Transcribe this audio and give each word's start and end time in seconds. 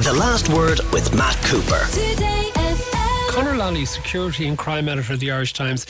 The 0.00 0.12
Last 0.12 0.48
Word 0.48 0.80
with 0.92 1.12
Matt 1.12 1.36
Cooper. 1.44 1.80
Conor 3.32 3.56
Lally, 3.56 3.84
security 3.84 4.46
and 4.46 4.56
crime 4.56 4.88
editor 4.88 5.14
of 5.14 5.20
the 5.20 5.32
Irish 5.32 5.52
Times. 5.52 5.86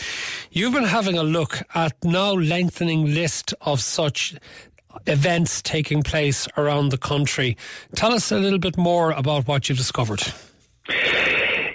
You've 0.50 0.72
been 0.72 0.84
having 0.84 1.18
a 1.18 1.22
look 1.22 1.58
at 1.74 1.92
now 2.02 2.32
lengthening 2.32 3.14
list 3.14 3.52
of 3.60 3.82
such 3.82 4.34
events 5.06 5.60
taking 5.60 6.02
place 6.02 6.48
around 6.56 6.88
the 6.88 6.96
country. 6.96 7.58
Tell 7.94 8.12
us 8.12 8.32
a 8.32 8.38
little 8.38 8.58
bit 8.58 8.78
more 8.78 9.10
about 9.10 9.46
what 9.46 9.68
you've 9.68 9.78
discovered. 9.78 10.22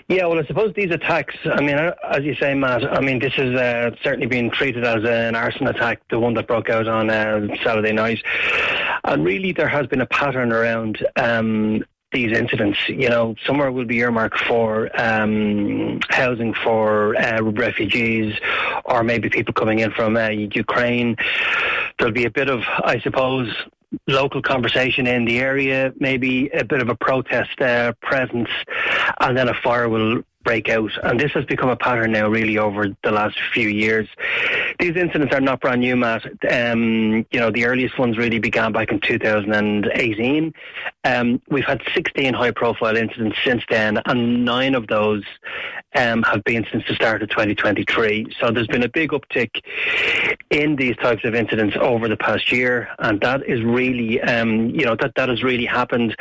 Yeah, 0.10 0.26
well, 0.26 0.40
I 0.40 0.46
suppose 0.46 0.74
these 0.76 0.92
attacks, 0.92 1.36
I 1.46 1.62
mean, 1.62 1.76
uh, 1.76 1.94
as 2.12 2.24
you 2.24 2.36
say, 2.36 2.54
Matt, 2.56 2.84
I 2.84 3.00
mean, 3.00 3.20
this 3.20 3.34
has 3.34 3.56
uh, 3.56 3.96
certainly 4.04 4.28
been 4.28 4.50
treated 4.50 4.84
as 4.84 5.04
an 5.06 5.36
arson 5.36 5.68
attack, 5.68 6.02
the 6.10 6.20
one 6.20 6.34
that 6.34 6.48
broke 6.48 6.70
out 6.70 6.88
on 6.88 7.10
uh, 7.10 7.48
Saturday 7.64 7.94
night. 7.94 8.22
And 9.06 9.24
really, 9.24 9.54
there 9.54 9.70
has 9.70 9.88
been 9.88 10.02
a 10.02 10.06
pattern 10.06 10.52
around 10.52 11.06
um, 11.16 11.84
these 12.14 12.38
incidents. 12.38 12.80
You 12.88 13.10
know, 13.10 13.36
somewhere 13.46 13.72
will 13.72 13.86
be 13.86 13.98
earmarked 13.98 14.40
for 14.40 14.90
um, 15.00 16.00
housing 16.10 16.54
for 16.54 17.16
uh, 17.16 17.42
refugees 17.42 18.36
or 18.86 19.04
maybe 19.04 19.30
people 19.30 19.54
coming 19.54 19.80
in 19.80 19.92
from 19.92 20.16
uh, 20.16 20.30
Ukraine. 20.30 21.18
There'll 21.98 22.14
be 22.14 22.26
a 22.26 22.32
bit 22.32 22.50
of, 22.50 22.62
I 22.84 23.00
suppose, 23.00 23.54
local 24.08 24.42
conversation 24.42 25.08
in 25.08 25.26
the 25.26 25.40
area, 25.40 25.94
maybe 26.00 26.50
a 26.50 26.64
bit 26.64 26.82
of 26.82 26.90
a 26.90 26.96
protest 26.96 27.60
uh, 27.62 27.94
presence, 28.02 28.50
and 29.20 29.38
then 29.38 29.50
a 29.50 29.54
fire 29.54 29.88
will 29.90 30.24
break 30.44 30.70
out. 30.70 30.92
And 31.04 31.20
this 31.20 31.32
has 31.32 31.46
become 31.46 31.70
a 31.70 31.76
pattern 31.76 32.12
now, 32.12 32.28
really, 32.28 32.58
over 32.58 32.88
the 33.04 33.12
last 33.12 33.38
few 33.54 33.70
years. 33.70 34.08
These 34.80 34.96
incidents 34.96 35.34
are 35.34 35.42
not 35.42 35.62
brand 35.62 35.82
new, 35.82 35.96
Matt. 35.96 36.26
Um, 36.50 37.26
you 37.32 37.40
know, 37.40 37.52
the 37.52 37.66
earliest 37.66 37.98
ones 37.98 38.18
really 38.18 38.40
began 38.40 38.72
back 38.72 38.92
in 38.92 39.00
2018. 39.00 40.54
Um, 41.06 41.42
we've 41.50 41.66
had 41.66 41.82
16 41.94 42.34
high 42.34 42.52
profile 42.52 42.96
incidents 42.98 43.38
since 43.44 43.64
then, 43.70 44.00
and 44.06 44.46
nine 44.46 44.76
of 44.76 44.88
those 44.88 45.24
um, 45.96 46.24
have 46.24 46.44
been 46.44 46.66
since 46.72 46.84
the 46.88 46.96
start 46.96 47.22
of 47.22 47.30
2023. 47.30 48.36
So 48.40 48.52
there's 48.52 48.68
been 48.68 48.84
a 48.84 48.90
big 48.90 49.12
uptick 49.12 49.62
in 50.50 50.76
these 50.76 50.96
types 50.98 51.24
of 51.24 51.36
incidents 51.36 51.76
over 51.80 52.08
the 52.08 52.18
past 52.18 52.52
year, 52.52 52.90
and 53.00 53.20
that 53.22 53.48
is 53.48 53.64
really, 53.64 54.22
um, 54.22 54.70
you 54.70 54.86
know, 54.86 54.96
that, 54.96 55.14
that 55.16 55.30
has 55.30 55.44
really 55.44 55.66
happened 55.66 56.16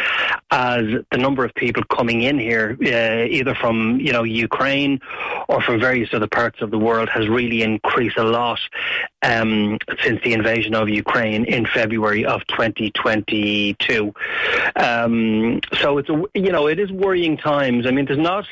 as 0.51 0.85
the 1.11 1.19
number 1.19 1.45
of 1.45 1.55
people 1.55 1.83
coming 1.85 2.23
in 2.23 2.39
here, 2.39 2.77
uh, 2.83 3.25
either 3.25 3.55
from, 3.55 3.99
you 4.01 4.12
know, 4.13 4.23
Ukraine 4.23 5.01
or 5.49 5.61
from 5.61 5.81
various 5.81 6.13
other 6.13 6.27
parts 6.27 6.61
of 6.63 6.71
the 6.71 6.79
world, 6.79 7.09
has 7.09 7.29
really 7.29 7.63
increased 7.63 8.17
a 8.17 8.25
lot 8.25 8.61
um, 9.23 9.79
since 10.03 10.23
the 10.23 10.33
invasion 10.33 10.75
of 10.75 10.89
Ukraine 10.89 11.45
in 11.45 11.67
February 11.67 12.25
of 12.25 12.47
2022. 12.47 14.13
Um, 14.77 15.61
so 15.81 15.99
it's, 15.99 16.09
a, 16.09 16.23
you 16.35 16.53
know, 16.53 16.67
it 16.69 16.79
is 16.79 16.91
worrying 16.93 17.37
times. 17.37 17.87
I 17.87 17.91
mean, 17.91 18.07
there's 18.07 18.19
not 18.19 18.47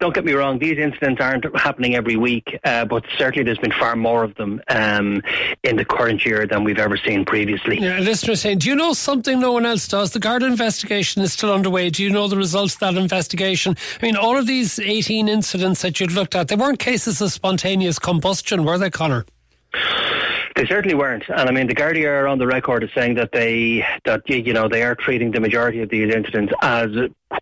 don't 0.00 0.14
get 0.14 0.24
me 0.24 0.32
wrong, 0.32 0.58
these 0.58 0.78
incidents 0.78 1.20
aren't 1.20 1.44
happening 1.56 1.94
every 1.94 2.16
week, 2.16 2.58
uh, 2.64 2.84
but 2.84 3.04
certainly 3.16 3.44
there's 3.44 3.58
been 3.58 3.72
far 3.72 3.96
more 3.96 4.24
of 4.24 4.34
them 4.34 4.60
um, 4.68 5.22
in 5.62 5.76
the 5.76 5.84
current 5.84 6.24
year 6.24 6.46
than 6.46 6.64
we've 6.64 6.78
ever 6.78 6.96
seen 6.96 7.24
previously. 7.24 7.78
Yeah, 7.78 7.98
listener 7.98 8.34
saying, 8.34 8.58
do 8.58 8.68
you 8.68 8.74
know 8.74 8.92
something 8.92 9.40
no 9.40 9.52
one 9.52 9.66
else 9.66 9.86
does? 9.88 10.10
The 10.10 10.20
Garda 10.20 10.46
investigation 10.46 11.22
is 11.22 11.32
still 11.32 11.52
underway. 11.52 11.90
Do 11.90 12.02
you 12.02 12.10
know 12.10 12.28
the 12.28 12.36
results 12.36 12.74
of 12.74 12.80
that 12.80 12.94
investigation? 12.94 13.76
I 14.00 14.06
mean, 14.06 14.16
all 14.16 14.36
of 14.36 14.46
these 14.46 14.78
18 14.78 15.28
incidents 15.28 15.82
that 15.82 16.00
you've 16.00 16.14
looked 16.14 16.34
at, 16.34 16.48
they 16.48 16.56
weren't 16.56 16.78
cases 16.78 17.20
of 17.20 17.32
spontaneous 17.32 17.98
combustion, 17.98 18.64
were 18.64 18.78
they, 18.78 18.90
Conor? 18.90 19.24
They 20.54 20.66
certainly 20.66 20.94
weren't, 20.94 21.24
and 21.28 21.48
I 21.48 21.50
mean 21.50 21.66
the 21.66 21.74
Gardaí 21.74 22.06
are 22.06 22.28
on 22.28 22.38
the 22.38 22.46
record 22.46 22.84
as 22.84 22.90
saying 22.94 23.14
that 23.14 23.32
they 23.32 23.86
that 24.04 24.28
you 24.28 24.52
know 24.52 24.68
they 24.68 24.82
are 24.82 24.94
treating 24.94 25.30
the 25.30 25.40
majority 25.40 25.80
of 25.80 25.88
these 25.88 26.14
incidents 26.14 26.52
as 26.60 26.90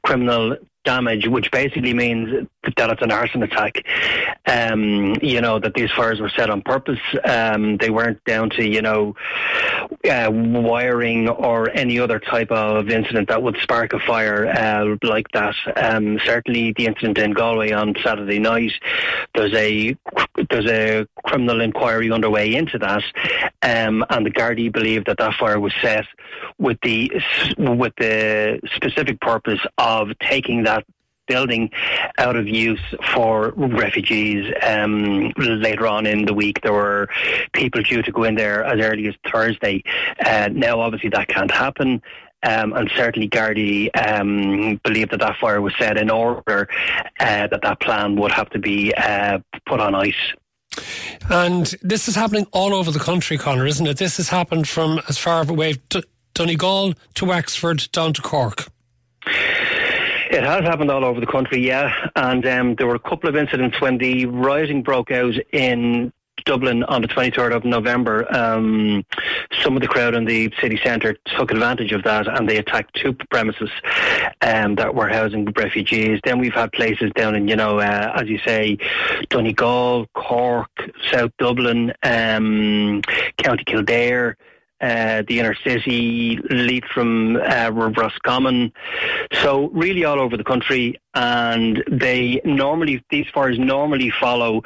criminal 0.05 0.57
damage, 0.85 1.29
which 1.29 1.51
basically 1.51 1.95
means 1.95 2.47
that 2.77 2.91
it's 2.91 3.03
an 3.03 3.11
arson 3.11 3.43
attack. 3.43 3.85
Um, 4.47 5.17
you 5.23 5.41
know, 5.41 5.59
that 5.59 5.75
these 5.75 5.91
fires 5.93 6.21
were 6.21 6.31
set 6.31 6.51
on 6.51 6.63
purpose. 6.63 6.99
Um, 7.25 7.77
they 7.79 7.91
weren't 7.91 8.23
down 8.25 8.51
to, 8.51 8.67
you 8.67 8.83
know, 8.83 9.15
uh, 10.09 10.31
wiring 10.31 11.29
or 11.29 11.71
any 11.71 11.99
other 11.99 12.19
type 12.19 12.51
of 12.51 12.89
incident 12.89 13.29
that 13.29 13.43
would 13.43 13.57
spark 13.63 13.93
a 13.93 13.99
fire 14.01 14.47
uh, 14.47 14.97
like 15.03 15.27
that. 15.33 15.55
Um, 15.77 16.19
certainly 16.25 16.73
the 16.77 16.87
incident 16.87 17.19
in 17.19 17.33
Galway 17.33 17.73
on 17.73 17.95
Saturday 18.03 18.39
night, 18.39 18.73
there's 19.35 19.55
a 19.55 19.97
there's 20.51 20.67
a 20.67 21.07
criminal 21.25 21.61
inquiry 21.61 22.11
underway 22.11 22.55
into 22.55 22.79
that, 22.79 23.03
um, 23.63 24.05
and 24.11 24.25
the 24.27 24.31
Gardaí 24.31 24.73
believe 24.73 25.05
that 25.07 25.19
that 25.19 25.35
fire 25.35 25.61
was 25.61 25.73
set 25.83 26.07
with 26.59 26.79
the 26.83 27.11
with 27.59 27.93
the 27.97 28.61
specific 28.75 29.21
purpose 29.21 29.61
of 29.79 30.11
taking 30.21 30.65
that 30.65 30.85
building 31.31 31.71
out 32.19 32.37
of 32.37 32.47
use 32.49 32.87
for 33.15 33.53
refugees. 33.57 34.53
Um, 34.63 35.33
later 35.39 35.87
on 35.87 36.03
in 36.07 36.25
the 36.25 36.35
week, 36.35 36.61
there 36.63 36.73
were 36.73 37.09
people 37.53 37.83
due 37.83 38.03
to 38.03 38.13
go 38.13 38.25
in 38.25 38.35
there 38.35 38.65
as 38.65 38.79
early 38.81 39.07
as 39.07 39.15
Thursday. 39.31 39.83
Uh, 40.27 40.49
now, 40.53 40.81
obviously, 40.81 41.11
that 41.11 41.29
can't 41.29 41.51
happen. 41.65 42.03
Um, 42.43 42.73
and 42.73 42.91
certainly 42.97 43.29
Gardaí 43.29 43.91
um, 43.95 44.81
believe 44.83 45.11
that 45.11 45.21
that 45.21 45.37
fire 45.37 45.61
was 45.61 45.75
set 45.79 45.97
in 45.99 46.11
order, 46.11 46.69
uh, 47.21 47.47
that 47.47 47.61
that 47.63 47.81
plan 47.81 48.17
would 48.17 48.33
have 48.33 48.49
to 48.51 48.59
be 48.59 48.93
uh, 48.95 49.39
put 49.67 49.79
on 49.79 49.95
ice. 49.95 50.15
And 51.29 51.67
this 51.83 52.09
is 52.09 52.15
happening 52.15 52.47
all 52.53 52.75
over 52.75 52.91
the 52.91 52.99
country, 52.99 53.37
Conor, 53.37 53.67
isn't 53.67 53.87
it? 53.87 53.99
This 53.99 54.17
has 54.17 54.31
happened 54.31 54.69
from 54.69 55.01
as 55.09 55.19
far 55.19 55.49
away 55.49 55.75
to 55.91 56.03
Donegal 56.35 56.95
to 57.15 57.25
Wexford 57.25 57.89
down 57.93 58.15
to 58.15 58.23
Cork. 58.23 58.69
It 60.31 60.45
has 60.45 60.63
happened 60.63 60.93
all 60.93 61.05
over 61.05 61.19
the 61.19 61.27
country, 61.27 61.67
yeah. 61.67 61.93
And 62.15 62.47
um, 62.47 62.75
there 62.77 62.87
were 62.87 62.95
a 62.95 63.01
couple 63.01 63.29
of 63.29 63.35
incidents 63.35 63.81
when 63.81 63.99
the 63.99 64.27
rioting 64.27 64.83
broke 64.83 65.11
out 65.11 65.35
in 65.53 66.13
Dublin 66.45 66.85
on 66.85 67.03
the 67.03 67.09
23rd 67.09 67.55
of 67.55 67.65
November, 67.65 68.27
um, 68.35 69.05
some 69.61 69.77
of 69.77 69.83
the 69.83 69.89
crowd 69.89 70.15
in 70.15 70.25
the 70.25 70.53
city 70.61 70.81
centre 70.83 71.17
took 71.37 71.51
advantage 71.51 71.93
of 71.93 72.03
that 72.05 72.29
and 72.29 72.49
they 72.49 72.57
attacked 72.59 72.95
two 72.95 73.13
premises 73.13 73.71
um, 74.41 74.77
that 74.77 74.95
were 74.95 75.09
housing 75.09 75.45
refugees. 75.57 76.21
Then 76.25 76.39
we've 76.39 76.55
had 76.55 76.73
places 76.73 77.11
down 77.15 77.35
in, 77.35 77.49
you 77.49 77.57
know, 77.57 77.81
uh, 77.81 78.13
as 78.15 78.29
you 78.29 78.39
say, 78.47 78.79
Donegal, 79.29 80.07
Cork, 80.15 80.71
South 81.11 81.33
Dublin, 81.39 81.93
um, 82.03 83.03
County 83.37 83.65
Kildare 83.65 84.37
uh, 84.81 85.23
the 85.29 85.39
inner 85.39 85.55
city, 85.55 86.39
Leitrim, 86.49 87.37
uh, 87.37 87.71
Roscommon. 87.71 88.73
So 89.43 89.69
really 89.69 90.05
all 90.05 90.21
over 90.21 90.37
the 90.37 90.45
country, 90.45 90.99
and 91.15 91.83
they 91.91 92.41
normally 92.45 93.05
these 93.11 93.27
fires 93.35 93.59
normally 93.59 94.11
follow 94.11 94.63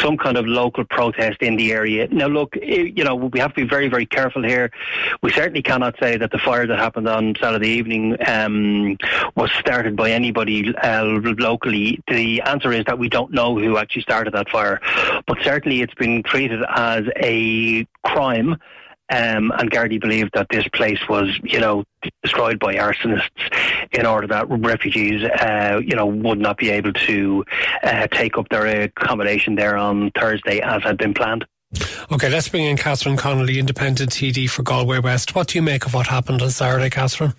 some 0.00 0.16
kind 0.16 0.36
of 0.36 0.46
local 0.46 0.84
protest 0.84 1.42
in 1.42 1.56
the 1.56 1.72
area. 1.72 2.08
Now, 2.08 2.28
look, 2.28 2.56
eh, 2.56 2.92
you 2.94 3.04
know 3.04 3.14
we 3.14 3.40
have 3.40 3.54
to 3.54 3.62
be 3.62 3.68
very 3.68 3.88
very 3.88 4.06
careful 4.06 4.42
here. 4.42 4.70
We 5.22 5.32
certainly 5.32 5.62
cannot 5.62 5.96
say 6.00 6.16
that 6.16 6.30
the 6.30 6.38
fire 6.38 6.66
that 6.66 6.78
happened 6.78 7.08
on 7.08 7.34
Saturday 7.40 7.68
evening 7.68 8.16
um, 8.26 8.96
was 9.34 9.50
started 9.58 9.96
by 9.96 10.12
anybody 10.12 10.74
uh, 10.76 11.04
locally. 11.04 12.00
The 12.08 12.42
answer 12.42 12.72
is 12.72 12.84
that 12.86 12.98
we 12.98 13.08
don't 13.08 13.32
know 13.32 13.58
who 13.58 13.76
actually 13.76 14.02
started 14.02 14.34
that 14.34 14.48
fire, 14.48 14.80
but 15.26 15.38
certainly 15.42 15.82
it's 15.82 15.94
been 15.94 16.22
treated 16.22 16.62
as 16.68 17.04
a 17.16 17.86
crime 18.04 18.56
um, 19.10 19.52
and 19.58 19.70
Gardaí 19.70 20.00
believed 20.00 20.30
that 20.34 20.48
this 20.50 20.66
place 20.68 21.00
was, 21.08 21.28
you 21.42 21.58
know, 21.58 21.84
destroyed 22.22 22.58
by 22.58 22.74
arsonists 22.74 23.88
in 23.92 24.06
order 24.06 24.26
that 24.26 24.46
refugees, 24.48 25.24
uh, 25.24 25.80
you 25.82 25.96
know, 25.96 26.06
would 26.06 26.38
not 26.38 26.58
be 26.58 26.70
able 26.70 26.92
to 26.92 27.44
uh, 27.82 28.06
take 28.08 28.36
up 28.36 28.48
their 28.50 28.82
accommodation 28.82 29.54
there 29.54 29.76
on 29.76 30.10
Thursday 30.18 30.60
as 30.60 30.82
had 30.82 30.98
been 30.98 31.14
planned. 31.14 31.46
Okay, 32.12 32.30
let's 32.30 32.48
bring 32.48 32.64
in 32.64 32.76
Catherine 32.76 33.16
Connolly, 33.16 33.58
independent 33.58 34.10
TD 34.10 34.48
for 34.48 34.62
Galway 34.62 34.98
West. 35.00 35.34
What 35.34 35.48
do 35.48 35.58
you 35.58 35.62
make 35.62 35.84
of 35.84 35.94
what 35.94 36.06
happened 36.06 36.40
on 36.40 36.50
Saturday, 36.50 36.88
Catherine? 36.88 37.34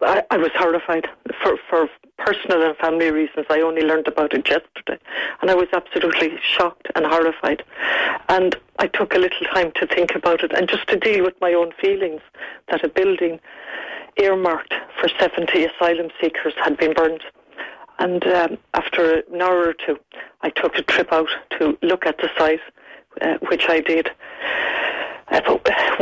I, 0.00 0.24
I 0.30 0.36
was 0.36 0.50
horrified 0.56 1.06
for, 1.42 1.56
for 1.68 1.88
personal 2.18 2.62
and 2.62 2.76
family 2.76 3.10
reasons. 3.10 3.46
I 3.50 3.60
only 3.60 3.82
learned 3.82 4.08
about 4.08 4.34
it 4.34 4.48
yesterday, 4.48 5.02
and 5.40 5.50
I 5.50 5.54
was 5.54 5.68
absolutely 5.72 6.38
shocked 6.42 6.88
and 6.94 7.06
horrified. 7.06 7.64
And 8.28 8.56
I 8.78 8.86
took 8.86 9.14
a 9.14 9.18
little 9.18 9.46
time 9.52 9.72
to 9.76 9.86
think 9.86 10.14
about 10.14 10.42
it 10.42 10.52
and 10.52 10.68
just 10.68 10.86
to 10.88 10.96
deal 10.96 11.24
with 11.24 11.34
my 11.40 11.52
own 11.52 11.72
feelings 11.80 12.20
that 12.70 12.84
a 12.84 12.88
building 12.88 13.40
earmarked 14.16 14.74
for 15.00 15.08
70 15.18 15.64
asylum 15.64 16.10
seekers 16.20 16.54
had 16.56 16.76
been 16.76 16.94
burned. 16.94 17.22
And 17.98 18.26
um, 18.26 18.58
after 18.74 19.20
an 19.20 19.40
hour 19.40 19.68
or 19.68 19.74
two, 19.74 19.98
I 20.42 20.50
took 20.50 20.76
a 20.76 20.82
trip 20.82 21.12
out 21.12 21.28
to 21.58 21.78
look 21.82 22.06
at 22.06 22.18
the 22.18 22.28
site, 22.36 22.60
uh, 23.20 23.38
which 23.48 23.68
I 23.68 23.80
did. 23.80 24.10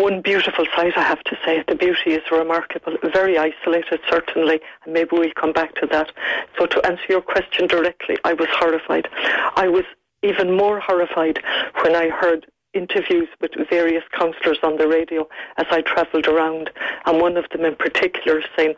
One 0.01 0.23
beautiful 0.23 0.65
site, 0.75 0.97
I 0.97 1.03
have 1.03 1.23
to 1.25 1.37
say. 1.45 1.63
The 1.69 1.75
beauty 1.75 2.13
is 2.13 2.23
remarkable. 2.33 2.97
Very 3.13 3.37
isolated, 3.37 4.01
certainly, 4.09 4.59
and 4.85 4.95
maybe 4.95 5.11
we'll 5.13 5.31
come 5.33 5.53
back 5.53 5.75
to 5.75 5.87
that. 5.89 6.11
So, 6.59 6.65
to 6.65 6.87
answer 6.87 7.05
your 7.11 7.21
question 7.21 7.67
directly, 7.67 8.17
I 8.25 8.33
was 8.33 8.49
horrified. 8.51 9.09
I 9.57 9.69
was 9.69 9.85
even 10.23 10.57
more 10.57 10.81
horrified 10.81 11.41
when 11.83 11.95
I 11.95 12.09
heard 12.09 12.47
interviews 12.73 13.29
with 13.43 13.51
various 13.69 14.05
councillors 14.19 14.57
on 14.63 14.79
the 14.79 14.89
radio 14.89 15.29
as 15.59 15.67
I 15.71 15.83
travelled 15.83 16.27
around, 16.27 16.71
and 17.05 17.21
one 17.21 17.37
of 17.37 17.45
them 17.51 17.67
in 17.67 17.77
particular 17.77 18.43
saying, 18.57 18.77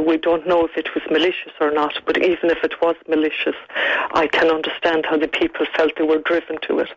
"We 0.00 0.18
don't 0.18 0.46
know 0.46 0.64
if 0.64 0.76
it 0.76 0.94
was 0.94 1.02
malicious 1.10 1.52
or 1.60 1.72
not, 1.72 1.98
but 2.06 2.16
even 2.18 2.48
if 2.48 2.62
it 2.62 2.80
was 2.80 2.94
malicious, 3.08 3.56
I 4.12 4.28
can 4.28 4.48
understand 4.50 5.06
how 5.06 5.16
the 5.16 5.26
people 5.26 5.66
felt 5.74 5.96
they 5.96 6.04
were 6.04 6.18
driven 6.18 6.58
to 6.68 6.78
it." 6.78 6.92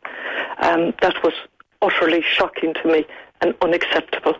Um, 0.60 0.94
that 1.02 1.24
was 1.24 1.34
utterly 1.81 2.22
shocking 2.22 2.74
to 2.75 2.88
me 2.88 3.06
and 3.44 3.54
unacceptable 3.62 4.36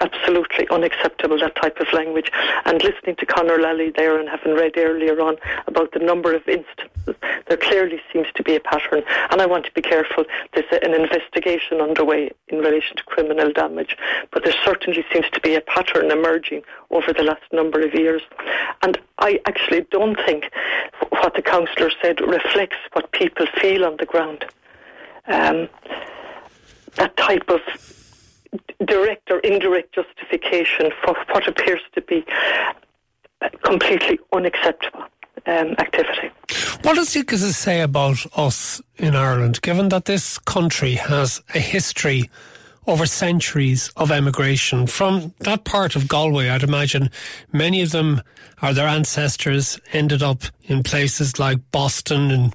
absolutely 0.00 0.66
unacceptable, 0.70 1.38
that 1.38 1.54
type 1.56 1.78
of 1.78 1.86
language. 1.92 2.30
And 2.64 2.82
listening 2.82 3.16
to 3.16 3.26
Conor 3.26 3.58
Lally 3.58 3.90
there 3.90 4.18
and 4.18 4.28
having 4.28 4.54
read 4.54 4.76
earlier 4.76 5.20
on 5.20 5.36
about 5.66 5.92
the 5.92 5.98
number 5.98 6.34
of 6.34 6.46
instances, 6.48 7.14
there 7.48 7.56
clearly 7.56 8.00
seems 8.12 8.26
to 8.34 8.42
be 8.42 8.56
a 8.56 8.60
pattern. 8.60 9.02
And 9.30 9.40
I 9.40 9.46
want 9.46 9.66
to 9.66 9.72
be 9.72 9.82
careful. 9.82 10.24
There's 10.54 10.66
an 10.82 10.94
investigation 10.94 11.80
underway 11.80 12.30
in 12.48 12.58
relation 12.58 12.96
to 12.96 13.02
criminal 13.04 13.52
damage, 13.52 13.96
but 14.32 14.44
there 14.44 14.54
certainly 14.64 15.04
seems 15.12 15.26
to 15.32 15.40
be 15.40 15.54
a 15.54 15.60
pattern 15.60 16.10
emerging 16.10 16.62
over 16.90 17.12
the 17.12 17.22
last 17.22 17.44
number 17.52 17.80
of 17.82 17.94
years. 17.94 18.22
And 18.82 18.98
I 19.18 19.40
actually 19.46 19.82
don't 19.90 20.16
think 20.24 20.50
what 21.10 21.34
the 21.34 21.42
councillor 21.42 21.90
said 22.02 22.20
reflects 22.20 22.78
what 22.94 23.12
people 23.12 23.46
feel 23.60 23.84
on 23.84 23.96
the 23.98 24.06
ground. 24.06 24.44
Um, 25.26 25.68
that 26.96 27.16
type 27.16 27.48
of 27.50 27.60
direct 28.84 29.30
or 29.30 29.38
indirect 29.40 29.94
justification 29.94 30.90
for 31.04 31.14
what 31.32 31.46
appears 31.46 31.80
to 31.94 32.00
be 32.02 32.24
completely 33.62 34.18
unacceptable 34.32 35.04
um, 35.46 35.74
activity. 35.78 36.30
What 36.82 36.94
does 36.94 37.14
it 37.16 37.52
say 37.52 37.80
about 37.80 38.26
us 38.36 38.80
in 38.96 39.14
Ireland, 39.14 39.62
given 39.62 39.88
that 39.90 40.06
this 40.06 40.38
country 40.38 40.94
has 40.94 41.42
a 41.54 41.58
history 41.58 42.30
over 42.86 43.06
centuries 43.06 43.92
of 43.96 44.10
emigration 44.10 44.86
from 44.86 45.34
that 45.40 45.64
part 45.64 45.96
of 45.96 46.08
Galway? 46.08 46.48
I'd 46.48 46.62
imagine 46.62 47.10
many 47.52 47.82
of 47.82 47.90
them 47.90 48.22
or 48.62 48.74
their 48.74 48.88
ancestors 48.88 49.80
ended 49.92 50.22
up 50.22 50.42
in 50.64 50.82
places 50.84 51.38
like 51.38 51.58
Boston 51.72 52.30
and 52.30 52.54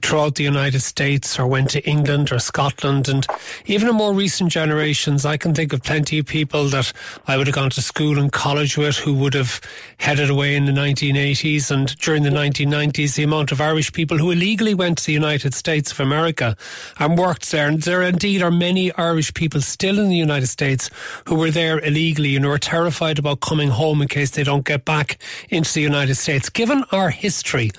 throughout 0.00 0.36
the 0.36 0.44
United 0.44 0.80
States 0.80 1.38
or 1.38 1.46
went 1.46 1.70
to 1.70 1.84
England 1.88 2.30
or 2.30 2.38
Scotland. 2.38 3.08
And 3.08 3.26
even 3.64 3.88
in 3.88 3.96
more 3.96 4.12
recent 4.12 4.52
generations, 4.52 5.24
I 5.26 5.36
can 5.36 5.52
think 5.52 5.72
of 5.72 5.82
plenty 5.82 6.20
of 6.20 6.26
people 6.26 6.66
that 6.68 6.92
I 7.26 7.36
would 7.36 7.48
have 7.48 7.56
gone 7.56 7.70
to 7.70 7.82
school 7.82 8.18
and 8.18 8.30
college 8.30 8.76
with 8.76 8.96
who 8.96 9.14
would 9.14 9.34
have 9.34 9.60
headed 9.98 10.30
away 10.30 10.54
in 10.54 10.66
the 10.66 10.72
1980s 10.72 11.70
and 11.70 11.96
during 11.96 12.22
the 12.22 12.30
1990s, 12.30 13.16
the 13.16 13.24
amount 13.24 13.50
of 13.50 13.60
Irish 13.60 13.92
people 13.92 14.18
who 14.18 14.30
illegally 14.30 14.74
went 14.74 14.98
to 14.98 15.06
the 15.06 15.12
United 15.12 15.54
States 15.54 15.90
of 15.90 15.98
America 15.98 16.56
and 17.00 17.18
worked 17.18 17.50
there. 17.50 17.66
And 17.66 17.82
there 17.82 18.02
indeed 18.02 18.42
are 18.42 18.50
many 18.52 18.92
Irish 18.92 19.34
people 19.34 19.60
still 19.66 19.98
in 19.98 20.08
the 20.08 20.16
United 20.16 20.46
States 20.46 20.90
who 21.26 21.34
were 21.34 21.50
there 21.50 21.78
illegally 21.80 22.36
and 22.36 22.44
who 22.44 22.50
are 22.50 22.58
terrified 22.58 23.18
about 23.18 23.40
coming 23.40 23.68
home 23.68 24.02
in 24.02 24.08
case 24.08 24.30
they 24.30 24.44
don't 24.44 24.64
get 24.64 24.84
back 24.84 25.18
into 25.50 25.72
the 25.74 25.80
United 25.80 26.14
States. 26.14 26.48
Given 26.48 26.84
our 26.92 27.10
history, 27.10 27.70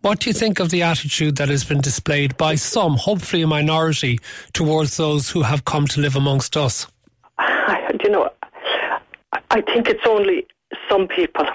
what 0.00 0.20
do 0.20 0.30
you 0.30 0.34
think 0.34 0.60
of 0.60 0.70
the 0.70 0.82
attitude 0.82 1.36
that 1.36 1.48
has 1.48 1.64
been 1.64 1.80
displayed 1.80 2.36
by 2.36 2.54
some, 2.54 2.96
hopefully 2.96 3.42
a 3.42 3.46
minority, 3.46 4.20
towards 4.52 4.96
those 4.96 5.30
who 5.30 5.42
have 5.42 5.64
come 5.64 5.86
to 5.88 6.00
live 6.00 6.16
amongst 6.16 6.56
us? 6.56 6.86
you 8.02 8.10
know, 8.10 8.30
I 9.50 9.60
think 9.62 9.88
it's 9.88 10.06
only 10.06 10.46
some 10.88 11.08
people. 11.08 11.46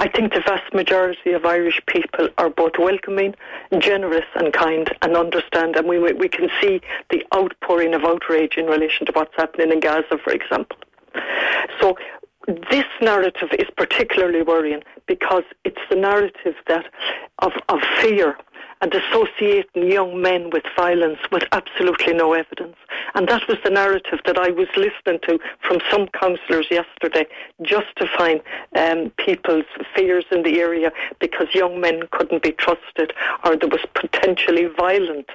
I 0.00 0.08
think 0.08 0.32
the 0.32 0.40
vast 0.40 0.72
majority 0.72 1.32
of 1.32 1.44
Irish 1.44 1.80
people 1.86 2.28
are 2.38 2.48
both 2.48 2.78
welcoming, 2.78 3.34
generous, 3.78 4.24
and 4.36 4.52
kind, 4.52 4.94
and 5.02 5.16
understand. 5.16 5.74
And 5.74 5.88
we 5.88 5.98
we 5.98 6.28
can 6.28 6.48
see 6.60 6.80
the 7.10 7.24
outpouring 7.34 7.94
of 7.94 8.04
outrage 8.04 8.56
in 8.56 8.66
relation 8.66 9.06
to 9.06 9.12
what's 9.12 9.34
happening 9.36 9.72
in 9.72 9.80
Gaza, 9.80 10.18
for 10.22 10.32
example. 10.32 10.76
So 11.80 11.96
this 12.70 12.86
narrative 13.02 13.50
is 13.58 13.68
particularly 13.76 14.42
worrying 14.42 14.82
because 15.06 15.44
it's 15.64 15.82
the 15.90 15.96
narrative 15.96 16.54
that 16.68 16.86
of, 17.40 17.52
of 17.68 17.80
fear 18.00 18.38
and 18.80 18.94
associating 18.94 19.90
young 19.90 20.22
men 20.22 20.50
with 20.50 20.62
violence 20.76 21.18
with 21.32 21.42
absolutely 21.52 22.14
no 22.14 22.32
evidence. 22.32 22.76
And 23.18 23.26
that 23.26 23.48
was 23.48 23.58
the 23.64 23.70
narrative 23.70 24.20
that 24.26 24.38
I 24.38 24.50
was 24.50 24.68
listening 24.76 25.18
to 25.26 25.40
from 25.66 25.80
some 25.90 26.06
councillors 26.06 26.68
yesterday, 26.70 27.26
justifying 27.62 28.40
um, 28.76 29.10
people's 29.18 29.64
fears 29.92 30.24
in 30.30 30.44
the 30.44 30.60
area 30.60 30.92
because 31.18 31.48
young 31.52 31.80
men 31.80 32.04
couldn't 32.12 32.44
be 32.44 32.52
trusted 32.52 33.12
or 33.44 33.56
there 33.56 33.68
was 33.68 33.84
potentially 33.94 34.66
violent 34.66 35.28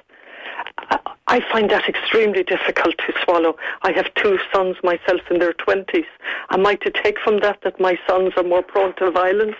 I 1.26 1.40
find 1.50 1.70
that 1.70 1.88
extremely 1.88 2.42
difficult 2.42 2.96
to 2.98 3.12
swallow. 3.24 3.56
I 3.82 3.92
have 3.92 4.12
two 4.14 4.38
sons 4.52 4.76
myself 4.82 5.20
in 5.30 5.38
their 5.38 5.54
20s. 5.54 6.04
Am 6.50 6.66
I 6.66 6.74
to 6.76 6.90
take 6.90 7.18
from 7.18 7.40
that 7.40 7.62
that 7.62 7.80
my 7.80 7.98
sons 8.06 8.34
are 8.36 8.42
more 8.42 8.62
prone 8.62 8.94
to 8.96 9.10
violence? 9.10 9.56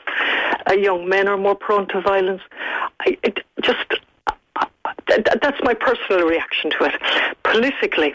Uh, 0.68 0.74
young 0.74 1.08
men 1.08 1.26
are 1.26 1.36
more 1.38 1.54
prone 1.54 1.88
to 1.88 2.00
violence? 2.00 2.42
I, 3.00 3.16
it 3.22 3.40
just, 3.62 3.94
uh, 5.12 5.36
that's 5.42 5.60
my 5.62 5.74
personal 5.74 6.26
reaction 6.26 6.70
to 6.70 6.84
it. 6.84 7.34
Politically, 7.42 8.14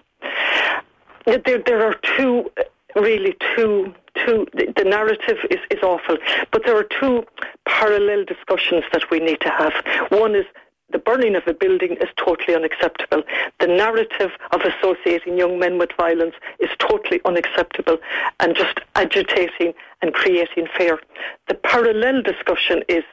there, 1.26 1.60
there 1.66 1.86
are 1.86 1.96
two, 2.18 2.52
really 2.96 3.36
two 3.56 3.94
two, 4.26 4.48
the 4.54 4.84
narrative 4.84 5.38
is, 5.50 5.60
is 5.70 5.82
awful, 5.84 6.18
but 6.52 6.64
there 6.66 6.76
are 6.78 6.88
two 7.00 7.24
parallel 7.66 8.26
discussions 8.26 8.84
that 8.92 9.10
we 9.12 9.20
need 9.20 9.40
to 9.42 9.50
have. 9.50 9.74
One 10.10 10.36
is 10.36 10.46
the 10.92 10.98
burning 10.98 11.36
of 11.36 11.44
a 11.46 11.54
building 11.54 11.98
is 12.02 12.10
totally 12.18 12.56
unacceptable. 12.56 13.22
The 13.60 13.68
narrative 13.68 14.32
of 14.52 14.62
associating 14.62 15.38
young 15.38 15.60
men 15.60 15.78
with 15.78 15.92
violence 15.96 16.34
is 16.60 16.70
totally 16.80 17.22
unacceptable 17.26 17.98
and 18.40 18.56
just 18.56 18.80
agitating 18.96 19.74
and 20.02 20.14
creating 20.14 20.68
fear. 20.76 21.00
The 21.48 21.54
parallel 21.54 22.24
discussion 22.24 22.82
is 22.88 23.04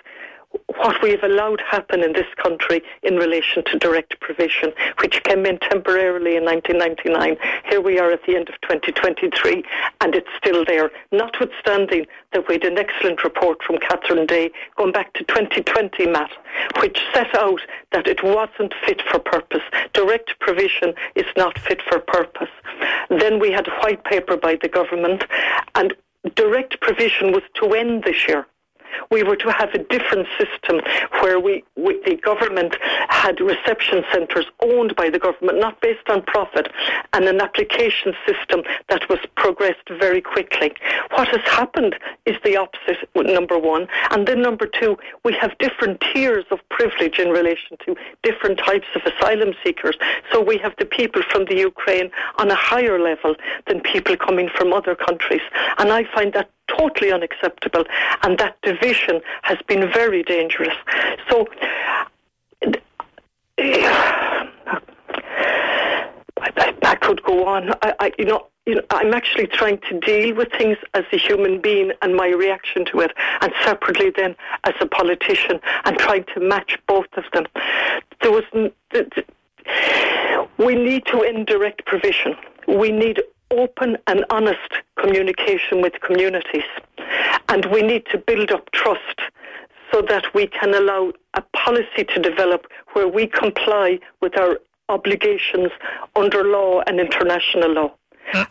what 0.77 1.03
we 1.03 1.11
have 1.11 1.23
allowed 1.23 1.61
happen 1.61 2.03
in 2.03 2.13
this 2.13 2.27
country 2.37 2.83
in 3.03 3.17
relation 3.17 3.65
to 3.65 3.79
direct 3.79 4.19
provision, 4.21 4.73
which 5.01 5.23
came 5.25 5.47
in 5.47 5.59
temporarily 5.59 6.37
in 6.37 6.45
1999. 6.45 7.37
Here 7.69 7.81
we 7.81 7.99
are 7.99 8.11
at 8.11 8.25
the 8.27 8.37
end 8.37 8.49
of 8.49 8.61
2023, 8.63 9.65
and 10.01 10.15
it's 10.15 10.29
still 10.37 10.65
there, 10.65 10.91
notwithstanding 11.13 12.07
that 12.33 12.47
we 12.49 12.55
had 12.55 12.65
an 12.65 12.79
excellent 12.79 13.25
report 13.25 13.63
from 13.63 13.79
Catherine 13.79 14.27
Day 14.27 14.51
going 14.77 14.93
back 14.93 15.13
to 15.15 15.25
2020, 15.25 16.07
Matt, 16.07 16.31
which 16.81 16.99
set 17.13 17.35
out 17.35 17.61
that 17.93 18.07
it 18.07 18.23
wasn't 18.23 18.75
fit 18.85 19.03
for 19.11 19.19
purpose. 19.19 19.63
Direct 19.93 20.39
provision 20.41 20.95
is 21.15 21.27
not 21.37 21.59
fit 21.59 21.81
for 21.83 22.01
purpose. 22.01 22.51
Then 23.09 23.39
we 23.39 23.51
had 23.51 23.69
a 23.69 23.79
white 23.83 24.05
paper 24.05 24.37
by 24.37 24.57
the 24.61 24.69
government, 24.69 25.25
and 25.75 25.95
direct 26.35 26.81
provision 26.81 27.33
was 27.33 27.43
to 27.55 27.73
end 27.73 28.05
this 28.05 28.29
year 28.29 28.47
we 29.11 29.23
were 29.23 29.37
to 29.37 29.51
have 29.51 29.71
a 29.75 29.79
different 29.79 30.27
system 30.39 30.81
where 31.21 31.39
we, 31.41 31.65
we, 31.77 32.01
the 32.05 32.17
government 32.17 32.77
had 33.09 33.41
reception 33.41 34.05
centres 34.13 34.47
owned 34.61 34.95
by 34.97 35.11
the 35.11 35.19
government, 35.19 35.59
not 35.59 35.81
based 35.81 36.09
on 36.09 36.23
profit, 36.23 36.69
and 37.13 37.25
an 37.25 37.41
application 37.41 38.15
system 38.27 38.63
that 38.89 39.09
was 39.09 39.19
progressed 39.37 39.89
very 39.89 40.21
quickly. 40.21 40.73
What 41.11 41.29
has 41.29 41.43
happened 41.43 41.97
is 42.25 42.37
the 42.45 42.57
opposite, 42.57 43.09
number 43.15 43.59
one. 43.59 43.89
And 44.11 44.27
then 44.27 44.43
number 44.43 44.67
two, 44.67 44.99
we 45.25 45.33
have 45.35 45.57
different 45.59 46.03
tiers 46.13 46.45
of 46.51 46.61
privilege 46.69 47.19
in 47.19 47.31
relation 47.31 47.77
to 47.85 47.97
different 48.23 48.59
types 48.59 48.87
of 48.95 49.03
asylum 49.05 49.55
seekers. 49.65 49.97
So 50.33 50.43
we 50.43 50.59
have 50.59 50.75
the 50.79 50.87
people 50.87 51.23
from 51.31 51.45
the 51.47 51.57
Ukraine 51.57 52.11
on 52.39 52.51
a 52.51 52.55
higher 52.55 52.99
level 53.01 53.35
than 53.67 53.81
people 53.81 54.17
coming 54.17 54.49
from 54.49 54.73
other 54.73 54.95
countries. 54.95 55.43
And 55.79 55.93
I 55.93 56.05
find 56.15 56.33
that 56.33 56.51
totally 56.79 57.13
unacceptable, 57.13 57.85
and 58.23 58.39
that 58.39 58.57
division 58.63 59.21
has 59.43 59.59
been 59.67 59.91
very 59.93 60.23
dangerous. 60.23 60.75
So. 61.31 61.47
I, 66.39 66.75
I, 66.83 66.95
could 66.97 67.23
go 67.23 67.47
on. 67.47 67.71
I, 67.83 67.95
I, 67.99 68.13
you 68.19 68.27
know, 68.27 68.47
you 68.67 68.75
know, 68.75 68.83
I'm 68.91 69.15
actually 69.15 69.47
trying 69.47 69.79
to 69.89 69.99
deal 70.01 70.35
with 70.35 70.49
things 70.59 70.77
as 70.95 71.05
a 71.13 71.17
human 71.17 71.61
being 71.61 71.93
and 72.03 72.15
my 72.15 72.29
reaction 72.29 72.85
to 72.87 73.01
it, 73.01 73.13
and 73.41 73.53
separately 73.65 74.11
then 74.17 74.37
as 74.65 74.75
a 74.81 74.87
politician, 74.87 75.61
and 75.85 75.97
trying 75.99 76.25
to 76.35 76.41
match 76.41 76.79
both 76.87 77.07
of 77.17 77.25
them. 77.33 77.47
There 78.21 78.33
was, 78.33 78.45
we 80.59 80.75
need 80.75 81.07
to 81.07 81.23
end 81.23 81.47
direct 81.47 81.87
provision. 81.87 82.37
We 82.67 82.91
need 82.91 83.23
open 83.51 83.97
and 84.09 84.25
honest 84.31 84.73
communication 85.07 85.81
with 85.83 85.95
communities. 86.01 86.69
And 87.49 87.65
we 87.67 87.83
need 87.83 88.07
to 88.07 88.19
build 88.19 88.51
up 88.51 88.71
trust 88.73 89.21
so 89.93 90.03
that 90.03 90.35
we 90.35 90.47
can 90.49 90.75
allow 90.75 91.13
a 91.35 91.43
policy 91.65 92.05
to 92.13 92.21
develop 92.21 92.67
where 92.93 93.07
we 93.07 93.27
comply 93.27 94.01
with 94.21 94.37
our 94.37 94.59
obligations 94.89 95.71
under 96.17 96.43
law 96.45 96.83
and 96.87 96.99
international 96.99 97.73
law. 97.73 97.93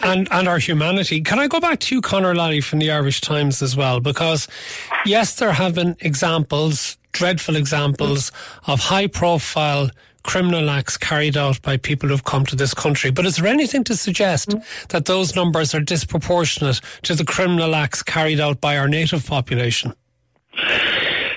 And 0.01 0.29
and 0.31 0.47
our 0.47 0.59
humanity. 0.59 1.19
Can 1.19 1.37
I 1.37 1.47
go 1.47 1.59
back 1.59 1.79
to 1.81 1.95
you, 1.95 2.01
Conor 2.01 2.33
Lally 2.33 2.61
from 2.61 2.79
the 2.79 2.89
Irish 2.89 3.19
Times 3.19 3.61
as 3.61 3.75
well? 3.75 3.99
Because 3.99 4.47
yes, 5.05 5.35
there 5.35 5.51
have 5.51 5.75
been 5.75 5.97
examples, 5.99 6.97
dreadful 7.11 7.57
examples 7.57 8.31
of 8.67 8.79
high 8.79 9.07
profile 9.07 9.89
criminal 10.25 10.69
acts 10.69 10.97
carried 10.97 11.37
out 11.37 11.61
by 11.61 11.77
people 11.77 12.09
who've 12.09 12.23
come 12.23 12.45
to 12.47 12.55
this 12.55 12.73
country. 12.73 13.11
But 13.11 13.25
is 13.25 13.37
there 13.37 13.47
anything 13.47 13.83
to 13.85 13.95
suggest 13.95 14.49
mm. 14.49 14.87
that 14.89 15.05
those 15.05 15.35
numbers 15.35 15.73
are 15.73 15.79
disproportionate 15.79 16.81
to 17.03 17.15
the 17.15 17.23
criminal 17.23 17.75
acts 17.75 18.01
carried 18.03 18.39
out 18.39 18.59
by 18.59 18.77
our 18.77 18.87
native 18.87 19.25
population? 19.25 19.93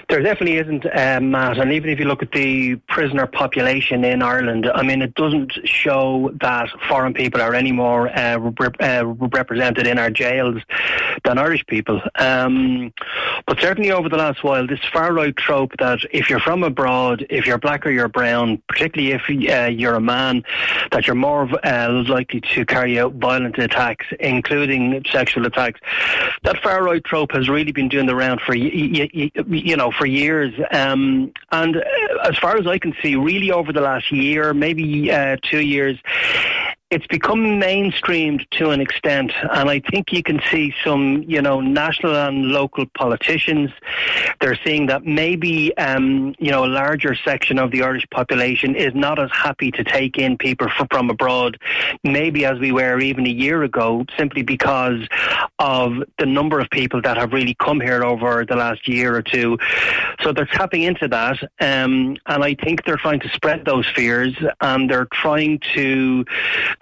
There 0.09 0.23
definitely 0.23 0.57
isn't, 0.57 0.87
um, 0.87 1.33
Matt. 1.33 1.59
And 1.59 1.71
even 1.71 1.91
if 1.91 1.99
you 1.99 2.07
look 2.07 2.23
at 2.23 2.33
the 2.33 2.77
prisoner 2.89 3.27
population 3.27 4.05
in 4.05 4.23
Ireland, 4.23 4.71
I 4.75 4.83
mean, 4.83 5.03
it 5.03 5.15
doesn't 5.15 5.53
show 5.65 6.31
that 6.41 6.71
foreign 6.89 7.13
people 7.13 7.43
are 7.43 7.55
any 7.55 7.73
more 7.73 8.09
uh, 8.09 8.39
rep- 8.39 8.81
uh, 8.81 9.05
represented 9.07 9.87
in 9.87 9.99
our 9.99 10.09
jails 10.09 10.63
than 11.25 11.37
Irish 11.37 11.67
people. 11.67 12.01
Um, 12.15 12.95
but 13.47 13.61
certainly 13.61 13.91
over 13.91 14.09
the 14.09 14.17
last 14.17 14.43
while, 14.43 14.67
this 14.67 14.81
far 14.91 15.13
right 15.13 15.37
trope 15.37 15.73
that 15.79 15.99
if 16.11 16.31
you're 16.31 16.41
from 16.41 16.63
abroad, 16.63 17.27
if 17.29 17.47
you're 17.47 17.59
black 17.59 17.87
or 17.87 17.91
you're 17.91 18.09
brown, 18.09 18.63
particularly 18.67 19.13
if 19.13 19.23
uh, 19.29 19.67
you're 19.67 19.95
a 19.95 20.01
man, 20.01 20.43
that 20.91 21.07
you're 21.07 21.17
more 21.17 21.51
uh, 21.67 22.05
likely 22.09 22.41
to 22.41 22.65
carry 22.65 22.99
out 22.99 23.13
violent 23.15 23.59
attacks, 23.59 24.07
including 24.21 25.05
sexual 25.11 25.45
attacks. 25.45 25.81
That 26.45 26.63
far 26.63 26.83
right 26.83 27.05
trope 27.05 27.33
has 27.33 27.51
really 27.51 27.73
been 27.73 27.91
doing 27.91 28.07
the 28.07 28.17
round 28.17 28.41
for 28.41 28.55
you, 28.55 29.77
know 29.77 29.91
for 29.99 30.07
years. 30.07 30.55
Um, 30.71 31.33
and 31.51 31.77
uh, 31.77 31.81
as 32.25 32.39
far 32.39 32.57
as 32.57 32.67
I 32.67 32.79
can 32.79 32.95
see, 33.03 33.17
really 33.17 33.51
over 33.51 33.73
the 33.73 33.81
last 33.81 34.11
year, 34.13 34.55
maybe 34.55 35.11
uh, 35.11 35.37
two 35.43 35.61
years, 35.61 35.99
it's 36.91 37.07
become 37.07 37.61
mainstreamed 37.61 38.49
to 38.53 38.71
an 38.71 38.81
extent, 38.81 39.31
and 39.53 39.69
I 39.69 39.81
think 39.91 40.11
you 40.11 40.23
can 40.23 40.41
see 40.51 40.73
some, 40.83 41.23
you 41.27 41.43
know, 41.43 41.61
national 41.61 42.17
and 42.17 42.47
local 42.47 42.87
politicians. 42.97 43.71
They're 44.41 44.59
seeing 44.65 44.87
that 44.87 45.05
maybe, 45.05 45.77
um, 45.77 46.35
you 46.39 46.51
know, 46.51 46.65
a 46.65 46.67
larger 46.67 47.15
section 47.15 47.59
of 47.59 47.73
the 47.73 47.83
Irish 47.83 48.07
population 48.11 48.75
is 48.75 48.95
not 48.95 49.19
as 49.19 49.31
happy 49.33 49.71
to 49.73 49.85
take 49.85 50.17
in 50.17 50.39
people 50.39 50.69
from 50.91 51.11
abroad, 51.11 51.59
maybe 52.05 52.47
as 52.47 52.59
we 52.59 52.73
were 52.73 52.99
even 53.01 53.27
a 53.27 53.31
year 53.31 53.65
ago, 53.65 54.07
simply 54.17 54.43
because 54.43 55.07
of 55.59 55.93
the 56.19 56.25
number 56.25 56.59
of 56.59 56.71
people 56.71 57.03
that 57.03 57.19
have 57.19 57.35
really 57.35 57.55
come 57.55 57.81
here 57.83 58.03
over 58.03 58.47
the 58.47 58.57
last 58.57 58.89
year 58.89 59.15
or 59.15 59.23
two. 59.23 59.59
So 60.23 60.33
they're 60.33 60.47
tapping 60.47 60.85
into 60.85 61.07
that, 61.09 61.43
um, 61.61 62.17
and 62.25 62.43
I 62.43 62.55
think 62.55 62.87
they're 62.87 62.97
trying 62.97 63.21
to 63.21 63.29
spread 63.29 63.67
those 63.67 63.87
fears, 63.95 64.35
and 64.63 64.89
they're 64.89 65.09
trying 65.13 65.61
to 65.75 66.25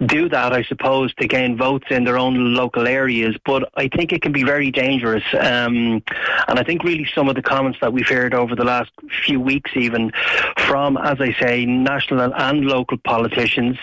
do 0.05 0.29
that, 0.29 0.53
I 0.53 0.63
suppose, 0.63 1.13
to 1.15 1.27
gain 1.27 1.57
votes 1.57 1.87
in 1.89 2.03
their 2.03 2.17
own 2.17 2.53
local 2.53 2.87
areas. 2.87 3.35
But 3.45 3.69
I 3.75 3.87
think 3.87 4.13
it 4.13 4.21
can 4.21 4.31
be 4.31 4.43
very 4.43 4.71
dangerous. 4.71 5.23
Um, 5.33 6.03
and 6.47 6.59
I 6.59 6.63
think 6.63 6.83
really 6.83 7.07
some 7.13 7.29
of 7.29 7.35
the 7.35 7.41
comments 7.41 7.79
that 7.81 7.93
we've 7.93 8.07
heard 8.07 8.33
over 8.33 8.55
the 8.55 8.63
last 8.63 8.91
few 9.25 9.39
weeks, 9.39 9.71
even 9.75 10.11
from, 10.57 10.97
as 10.97 11.19
I 11.19 11.33
say, 11.39 11.65
national 11.65 12.33
and 12.33 12.65
local 12.65 12.97
politicians, 12.97 13.77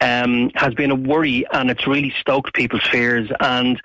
um, 0.00 0.50
has 0.54 0.74
been 0.74 0.90
a 0.90 0.96
worry 0.96 1.46
and 1.52 1.70
it's 1.70 1.86
really 1.86 2.12
stoked 2.20 2.54
people's 2.54 2.86
fears. 2.88 3.30
And 3.40 3.80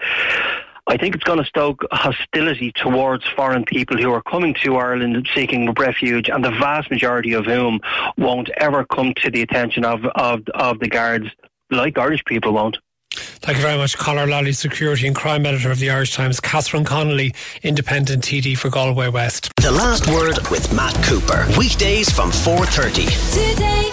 I 0.90 0.96
think 0.96 1.16
it's 1.16 1.24
going 1.26 1.40
to 1.40 1.46
stoke 1.46 1.86
hostility 1.92 2.72
towards 2.72 3.28
foreign 3.28 3.66
people 3.66 3.98
who 3.98 4.12
are 4.14 4.22
coming 4.22 4.54
to 4.64 4.78
Ireland 4.78 5.28
seeking 5.36 5.74
refuge, 5.74 6.30
and 6.30 6.46
the 6.46 6.52
vast 6.52 6.90
majority 6.90 7.34
of 7.34 7.46
whom 7.46 7.82
won't 8.18 8.50
ever 8.56 8.86
come 8.86 9.14
to 9.16 9.30
the 9.30 9.42
attention 9.42 9.84
of, 9.84 10.06
of, 10.16 10.48
of 10.54 10.80
the 10.80 10.88
guards 10.88 11.28
like 11.72 11.98
Irish 11.98 12.24
people 12.26 12.54
won't. 12.54 12.78
Thank 13.12 13.58
you 13.58 13.64
very 13.64 13.78
much, 13.78 13.98
Conor 13.98 14.28
Lally, 14.28 14.52
Security 14.52 15.08
and 15.08 15.16
Crime 15.16 15.46
Editor 15.46 15.72
of 15.72 15.80
the 15.80 15.90
Irish 15.90 16.14
Times, 16.14 16.40
Catherine 16.40 16.84
Connolly, 16.84 17.34
Independent 17.64 18.24
TD 18.24 18.58
for 18.58 18.70
Galway 18.70 19.08
West. 19.08 19.50
The 19.62 19.72
Last 19.72 20.08
Word 20.08 20.38
with 20.52 20.74
Matt 20.74 20.96
Cooper, 21.04 21.48
weekdays 21.58 22.12
from 22.12 22.30
4.30. 22.30 23.54
Today 23.54 23.87